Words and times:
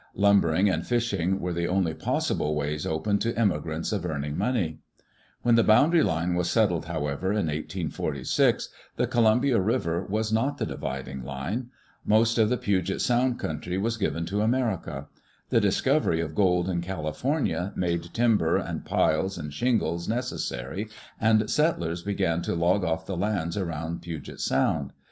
Lum 0.15 0.41
bering 0.41 0.67
and 0.67 0.83
fishing 0.83 1.39
were 1.39 1.53
the 1.53 1.67
only 1.67 1.93
possible 1.93 2.55
ways 2.55 2.87
open 2.87 3.19
to 3.19 3.37
emigrants 3.37 3.91
of 3.91 4.03
earning 4.03 4.35
money. 4.35 4.79
When 5.43 5.53
the 5.53 5.63
boundary 5.63 6.01
line 6.01 6.33
was 6.33 6.49
settled, 6.49 6.85
however, 6.85 7.29
in 7.29 7.45
1846, 7.45 8.69
the 8.95 9.05
Columbia 9.05 9.59
River 9.59 10.03
was 10.03 10.33
not 10.33 10.57
the 10.57 10.65
dividing 10.65 11.21
line. 11.23 11.69
Most 12.03 12.39
of 12.39 12.41
Digitized 12.41 12.41
by 12.41 12.41
CjOOQ 12.41 12.41
IC 12.41 12.41
EARLY 12.41 12.41
DAYS 12.41 12.41
IN 12.41 12.41
OLD 12.41 12.41
OREGON 12.41 12.49
the 12.49 12.57
Puget 12.57 13.01
Sound 13.01 13.39
country 13.39 13.77
was 13.77 13.97
given 13.97 14.25
to 14.25 14.41
America. 14.41 15.07
The 15.49 15.61
dis 15.61 15.81
covery 15.81 16.25
of 16.25 16.33
gold 16.33 16.67
in 16.67 16.81
California 16.81 17.73
made 17.75 18.03
timber 18.15 18.57
and 18.57 18.83
piles 18.83 19.37
and 19.37 19.53
shingles 19.53 20.09
necessary, 20.09 20.87
and 21.19 21.47
settlers 21.47 22.01
began 22.01 22.41
to 22.41 22.55
log 22.55 22.83
off 22.83 23.05
the 23.05 23.15
lands 23.15 23.55
around 23.55 24.01
Puget 24.01 24.39
Sound. 24.39 24.93